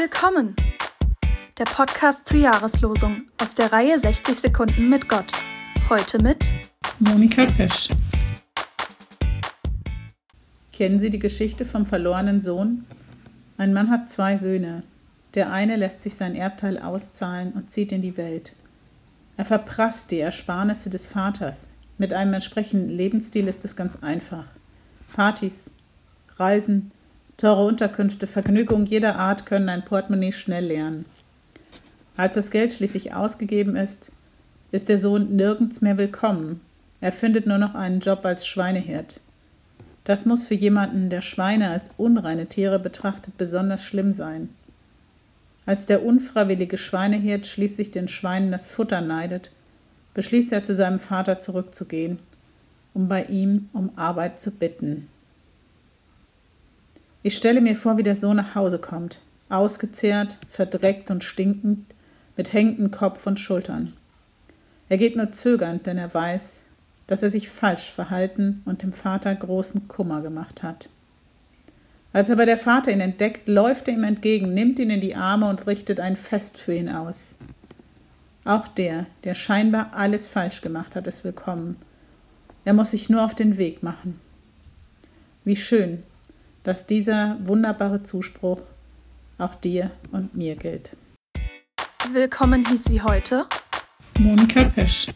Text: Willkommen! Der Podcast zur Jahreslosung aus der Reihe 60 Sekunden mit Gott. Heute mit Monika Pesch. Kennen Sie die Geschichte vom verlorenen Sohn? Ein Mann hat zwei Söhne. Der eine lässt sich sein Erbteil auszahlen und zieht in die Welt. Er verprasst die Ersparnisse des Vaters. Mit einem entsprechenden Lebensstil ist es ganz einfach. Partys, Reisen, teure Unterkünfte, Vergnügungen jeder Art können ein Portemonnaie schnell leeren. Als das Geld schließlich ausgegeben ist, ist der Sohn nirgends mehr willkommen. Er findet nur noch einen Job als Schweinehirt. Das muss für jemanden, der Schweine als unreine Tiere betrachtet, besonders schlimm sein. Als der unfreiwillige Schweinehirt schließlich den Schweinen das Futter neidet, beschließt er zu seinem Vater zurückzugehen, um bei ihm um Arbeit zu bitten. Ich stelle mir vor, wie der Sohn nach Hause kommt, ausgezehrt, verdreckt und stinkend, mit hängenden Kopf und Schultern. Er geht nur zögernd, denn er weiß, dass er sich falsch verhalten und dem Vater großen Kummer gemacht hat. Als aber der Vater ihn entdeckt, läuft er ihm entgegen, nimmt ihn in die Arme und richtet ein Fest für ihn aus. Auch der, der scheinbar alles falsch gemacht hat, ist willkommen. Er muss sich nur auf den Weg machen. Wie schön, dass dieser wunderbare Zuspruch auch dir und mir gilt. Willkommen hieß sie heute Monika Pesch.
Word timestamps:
Willkommen! 0.00 0.54
Der 1.58 1.64
Podcast 1.64 2.28
zur 2.28 2.38
Jahreslosung 2.38 3.22
aus 3.42 3.56
der 3.56 3.72
Reihe 3.72 3.98
60 3.98 4.38
Sekunden 4.38 4.88
mit 4.88 5.08
Gott. 5.08 5.32
Heute 5.88 6.22
mit 6.22 6.44
Monika 7.00 7.46
Pesch. 7.46 7.88
Kennen 10.72 11.00
Sie 11.00 11.10
die 11.10 11.18
Geschichte 11.18 11.64
vom 11.64 11.84
verlorenen 11.84 12.40
Sohn? 12.40 12.84
Ein 13.56 13.72
Mann 13.72 13.90
hat 13.90 14.08
zwei 14.08 14.36
Söhne. 14.36 14.84
Der 15.34 15.50
eine 15.50 15.74
lässt 15.74 16.04
sich 16.04 16.14
sein 16.14 16.36
Erbteil 16.36 16.78
auszahlen 16.78 17.52
und 17.54 17.72
zieht 17.72 17.90
in 17.90 18.00
die 18.00 18.16
Welt. 18.16 18.52
Er 19.36 19.46
verprasst 19.46 20.12
die 20.12 20.20
Ersparnisse 20.20 20.90
des 20.90 21.08
Vaters. 21.08 21.72
Mit 21.96 22.12
einem 22.12 22.34
entsprechenden 22.34 22.88
Lebensstil 22.88 23.48
ist 23.48 23.64
es 23.64 23.74
ganz 23.74 24.00
einfach. 24.00 24.46
Partys, 25.12 25.72
Reisen, 26.36 26.92
teure 27.38 27.64
Unterkünfte, 27.64 28.26
Vergnügungen 28.26 28.84
jeder 28.84 29.16
Art 29.16 29.46
können 29.46 29.70
ein 29.70 29.84
Portemonnaie 29.84 30.32
schnell 30.32 30.66
leeren. 30.66 31.06
Als 32.16 32.34
das 32.34 32.50
Geld 32.50 32.72
schließlich 32.72 33.14
ausgegeben 33.14 33.76
ist, 33.76 34.10
ist 34.72 34.88
der 34.88 34.98
Sohn 34.98 35.36
nirgends 35.36 35.80
mehr 35.80 35.96
willkommen. 35.96 36.60
Er 37.00 37.12
findet 37.12 37.46
nur 37.46 37.58
noch 37.58 37.76
einen 37.76 38.00
Job 38.00 38.26
als 38.26 38.46
Schweinehirt. 38.46 39.20
Das 40.02 40.26
muss 40.26 40.46
für 40.46 40.54
jemanden, 40.54 41.10
der 41.10 41.20
Schweine 41.20 41.70
als 41.70 41.90
unreine 41.96 42.46
Tiere 42.46 42.80
betrachtet, 42.80 43.38
besonders 43.38 43.84
schlimm 43.84 44.12
sein. 44.12 44.48
Als 45.64 45.86
der 45.86 46.04
unfreiwillige 46.04 46.76
Schweinehirt 46.76 47.46
schließlich 47.46 47.92
den 47.92 48.08
Schweinen 48.08 48.50
das 48.50 48.68
Futter 48.68 49.00
neidet, 49.00 49.52
beschließt 50.14 50.50
er 50.50 50.64
zu 50.64 50.74
seinem 50.74 50.98
Vater 50.98 51.38
zurückzugehen, 51.38 52.18
um 52.94 53.06
bei 53.06 53.24
ihm 53.24 53.68
um 53.72 53.90
Arbeit 53.94 54.40
zu 54.40 54.50
bitten. 54.50 55.06
Ich 57.22 57.36
stelle 57.36 57.60
mir 57.60 57.74
vor, 57.74 57.96
wie 57.96 58.02
der 58.02 58.16
Sohn 58.16 58.36
nach 58.36 58.54
Hause 58.54 58.78
kommt, 58.78 59.20
ausgezehrt, 59.48 60.38
verdreckt 60.48 61.10
und 61.10 61.24
stinkend, 61.24 61.84
mit 62.36 62.52
hängenden 62.52 62.90
Kopf 62.90 63.26
und 63.26 63.40
Schultern. 63.40 63.92
Er 64.88 64.98
geht 64.98 65.16
nur 65.16 65.32
zögernd, 65.32 65.86
denn 65.86 65.98
er 65.98 66.14
weiß, 66.14 66.64
dass 67.08 67.22
er 67.22 67.30
sich 67.30 67.48
falsch 67.48 67.90
verhalten 67.90 68.62
und 68.64 68.82
dem 68.82 68.92
Vater 68.92 69.34
großen 69.34 69.88
Kummer 69.88 70.22
gemacht 70.22 70.62
hat. 70.62 70.88
Als 72.12 72.30
aber 72.30 72.46
der 72.46 72.56
Vater 72.56 72.92
ihn 72.92 73.00
entdeckt, 73.00 73.48
läuft 73.48 73.88
er 73.88 73.94
ihm 73.94 74.04
entgegen, 74.04 74.54
nimmt 74.54 74.78
ihn 74.78 74.90
in 74.90 75.00
die 75.00 75.14
Arme 75.14 75.48
und 75.48 75.66
richtet 75.66 76.00
ein 76.00 76.16
Fest 76.16 76.56
für 76.56 76.74
ihn 76.74 76.88
aus. 76.88 77.34
Auch 78.44 78.68
der, 78.68 79.06
der 79.24 79.34
scheinbar 79.34 79.90
alles 79.92 80.28
falsch 80.28 80.62
gemacht 80.62 80.94
hat, 80.94 81.06
ist 81.06 81.24
willkommen. 81.24 81.76
Er 82.64 82.72
muss 82.72 82.92
sich 82.92 83.10
nur 83.10 83.24
auf 83.24 83.34
den 83.34 83.58
Weg 83.58 83.82
machen. 83.82 84.20
Wie 85.44 85.56
schön, 85.56 86.02
dass 86.68 86.86
dieser 86.86 87.38
wunderbare 87.44 88.02
Zuspruch 88.02 88.60
auch 89.38 89.54
dir 89.54 89.90
und 90.12 90.34
mir 90.34 90.54
gilt. 90.54 90.94
Willkommen 92.12 92.62
hieß 92.68 92.84
sie 92.84 93.00
heute 93.00 93.46
Monika 94.18 94.64
Pesch. 94.64 95.06